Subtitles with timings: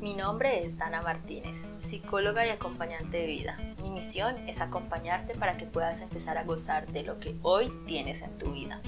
[0.00, 3.56] Mi nombre es Dana Martínez, psicóloga y acompañante de vida.
[3.82, 8.20] Mi misión es acompañarte para que puedas empezar a gozar de lo que hoy tienes
[8.20, 8.80] en tu vida.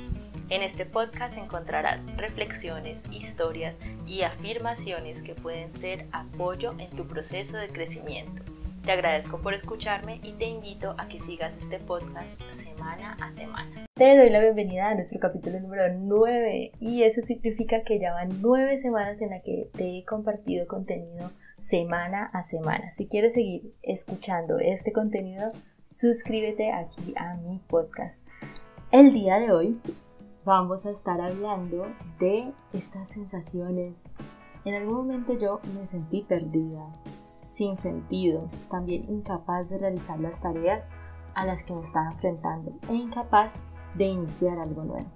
[0.50, 3.74] En este podcast encontrarás reflexiones, historias
[4.06, 8.43] y afirmaciones que pueden ser apoyo en tu proceso de crecimiento.
[8.84, 13.88] Te agradezco por escucharme y te invito a que sigas este podcast semana a semana.
[13.98, 18.40] Te doy la bienvenida a nuestro capítulo número 9 y eso significa que ya van
[18.40, 22.92] 9 semanas en las que te he compartido contenido semana a semana.
[22.92, 25.50] Si quieres seguir escuchando este contenido,
[25.90, 28.25] suscríbete aquí a mi podcast.
[28.92, 29.80] El día de hoy
[30.44, 31.89] vamos a estar hablando
[32.20, 33.97] de estas sensaciones.
[34.64, 36.86] En algún momento yo me sentí perdida,
[37.48, 40.84] sin sentido, también incapaz de realizar las tareas
[41.34, 43.61] a las que me estaba enfrentando e incapaz
[43.94, 45.06] de iniciar algo nuevo.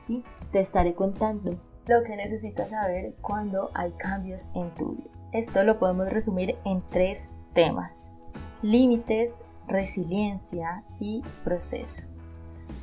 [0.00, 5.10] Sí, te estaré contando lo que necesitas saber cuando hay cambios en tu vida.
[5.32, 8.10] Esto lo podemos resumir en tres temas.
[8.62, 12.02] Límites, resiliencia y proceso.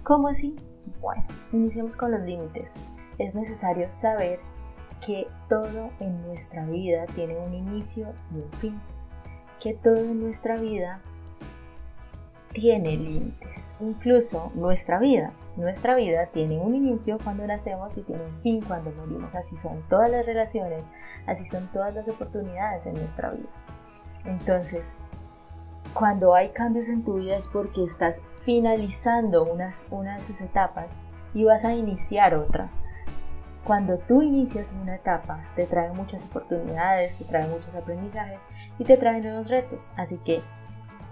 [0.03, 0.55] ¿Cómo así?
[0.99, 2.71] Bueno, iniciemos con los límites.
[3.17, 4.39] Es necesario saber
[5.05, 8.81] que todo en nuestra vida tiene un inicio y un fin.
[9.59, 11.01] Que todo en nuestra vida
[12.53, 13.73] tiene límites.
[13.79, 15.31] Incluso nuestra vida.
[15.55, 19.33] Nuestra vida tiene un inicio cuando nacemos y tiene un fin cuando morimos.
[19.35, 20.83] Así son todas las relaciones,
[21.25, 23.49] así son todas las oportunidades en nuestra vida.
[24.25, 24.93] Entonces,
[25.93, 30.99] cuando hay cambios en tu vida es porque estás finalizando unas, una de sus etapas
[31.33, 32.69] y vas a iniciar otra.
[33.65, 38.39] Cuando tú inicias una etapa, te trae muchas oportunidades, te trae muchos aprendizajes
[38.79, 39.91] y te traen nuevos retos.
[39.97, 40.41] Así que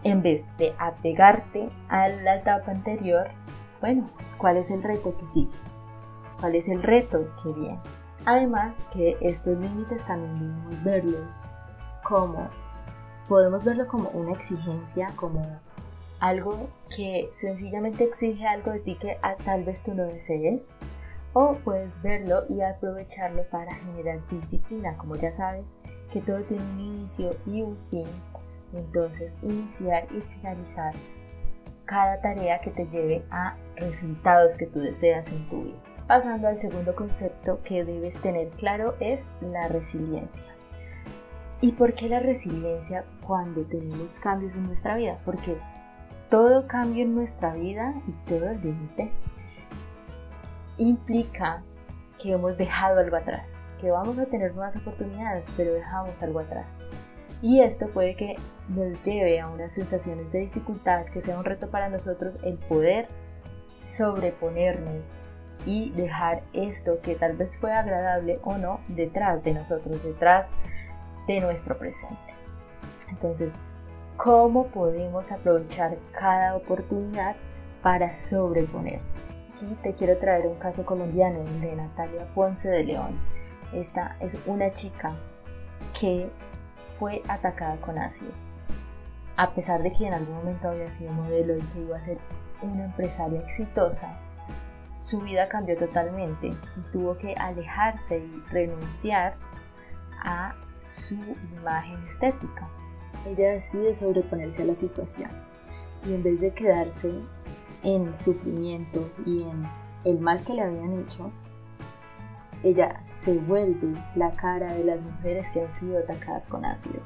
[0.04, 3.28] en vez de apegarte a la etapa anterior,
[3.82, 5.56] bueno, ¿cuál es el reto que sigue?
[6.40, 7.80] ¿Cuál es el reto que viene?
[8.26, 11.36] Además que estos límites también debemos verlos
[12.04, 12.50] como,
[13.28, 15.60] podemos verlo como una exigencia, como
[16.20, 20.76] algo que sencillamente exige algo de ti que tal vez tú no desees,
[21.34, 25.78] o puedes verlo y aprovecharlo para generar disciplina, como ya sabes
[26.12, 28.08] que todo tiene un inicio y un fin,
[28.74, 30.94] entonces iniciar y finalizar
[31.86, 35.80] cada tarea que te lleve a resultados que tú deseas en tu vida.
[36.08, 40.54] Pasando al segundo concepto que debes tener claro es la resiliencia.
[41.62, 45.20] ¿Y por qué la resiliencia cuando tenemos cambios en nuestra vida?
[45.26, 45.58] Porque
[46.30, 49.12] todo cambio en nuestra vida y todo límite
[50.78, 51.64] implica
[52.18, 56.80] que hemos dejado algo atrás, que vamos a tener nuevas oportunidades, pero dejamos algo atrás.
[57.42, 58.36] Y esto puede que
[58.68, 63.08] nos lleve a unas sensaciones de dificultad, que sea un reto para nosotros el poder
[63.82, 65.18] sobreponernos
[65.66, 70.48] y dejar esto que tal vez fue agradable o no detrás de nosotros, detrás
[71.28, 72.34] de nuestro presente.
[73.10, 73.52] Entonces,
[74.18, 77.36] ¿cómo podemos aprovechar cada oportunidad
[77.82, 79.00] para sobreponer?
[79.56, 83.20] Aquí te quiero traer un caso colombiano de Natalia Ponce de León.
[83.74, 85.14] Esta es una chica
[86.00, 86.30] que
[87.00, 88.32] fue atacada con ácido.
[89.38, 92.18] A pesar de que en algún momento había sido modelo y que iba a ser
[92.62, 94.20] una empresaria exitosa,
[95.00, 99.36] su vida cambió totalmente y tuvo que alejarse y renunciar
[100.22, 100.54] a
[100.86, 101.16] su
[101.58, 102.68] imagen estética.
[103.26, 105.32] Ella decide sobreponerse a la situación
[106.06, 107.10] y en vez de quedarse
[107.84, 109.70] en el sufrimiento y en
[110.04, 111.32] el mal que le habían hecho,
[112.64, 117.00] ella se vuelve la cara de las mujeres que han sido atacadas con ácido,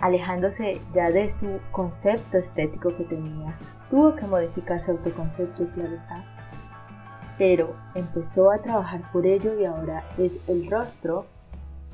[0.00, 3.56] alejándose ya de su concepto estético que tenía.
[3.90, 6.24] Tuvo que modificar su autoconcepto, claro está,
[7.38, 11.26] pero empezó a trabajar por ello y ahora es el rostro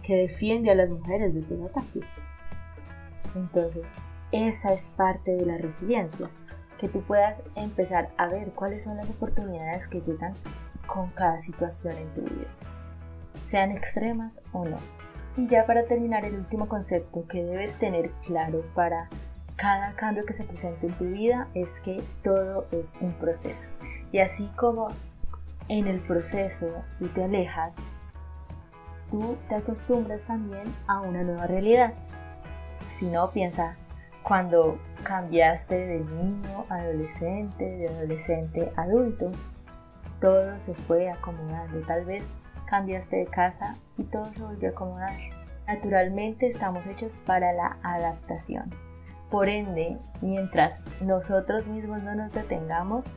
[0.02, 2.20] que defiende a las mujeres de sus ataques.
[3.34, 3.84] Entonces,
[4.30, 6.28] esa es parte de la resiliencia,
[6.78, 10.34] que tú puedas empezar a ver cuáles son las oportunidades que llegan
[10.86, 12.48] con cada situación en tu vida,
[13.44, 14.78] sean extremas o no.
[15.36, 19.08] Y ya para terminar, el último concepto que debes tener claro para
[19.56, 23.68] cada cambio que se presente en tu vida es que todo es un proceso.
[24.12, 24.88] Y así como
[25.68, 26.68] en el proceso
[26.98, 27.76] tú te alejas,
[29.10, 31.94] tú te acostumbras también a una nueva realidad.
[32.98, 33.76] Si no, piensa
[34.22, 39.30] cuando cambiaste de niño a adolescente, de adolescente adulto,
[40.20, 41.80] todo se fue acomodando.
[41.86, 42.24] Tal vez
[42.66, 45.18] cambiaste de casa y todo se volvió a acomodar.
[45.66, 48.70] Naturalmente estamos hechos para la adaptación.
[49.30, 53.16] Por ende, mientras nosotros mismos no nos detengamos,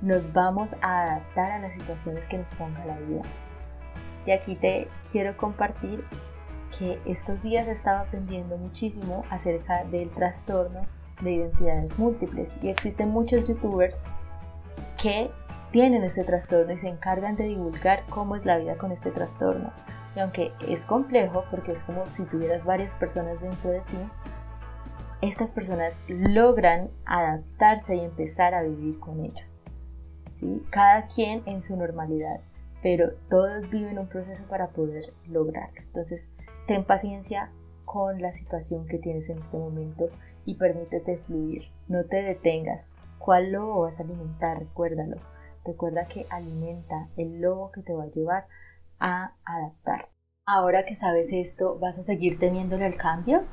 [0.00, 3.22] nos vamos a adaptar a las situaciones que nos ponga la vida.
[4.24, 6.04] Y aquí te quiero compartir
[6.78, 10.80] que estos días estaba aprendiendo muchísimo acerca del trastorno
[11.20, 13.96] de identidades múltiples y existen muchos youtubers
[15.00, 15.30] que
[15.72, 19.72] tienen este trastorno y se encargan de divulgar cómo es la vida con este trastorno.
[20.16, 23.96] Y aunque es complejo, porque es como si tuvieras varias personas dentro de ti,
[25.22, 29.44] estas personas logran adaptarse y empezar a vivir con ello.
[30.38, 30.62] ¿sí?
[30.70, 32.40] Cada quien en su normalidad,
[32.82, 35.80] pero todos viven un proceso para poder lograrlo.
[35.80, 36.28] Entonces,
[36.66, 37.50] ten paciencia
[37.84, 40.08] con la situación que tienes en este momento
[40.46, 41.64] y permítete fluir.
[41.86, 42.90] No te detengas.
[43.18, 44.58] ¿Cuál lobo vas a alimentar?
[44.58, 45.16] Recuérdalo.
[45.64, 48.46] Recuerda que alimenta el lobo que te va a llevar
[48.98, 50.08] a adaptar.
[50.46, 53.44] Ahora que sabes esto, ¿vas a seguir temiéndole al cambio?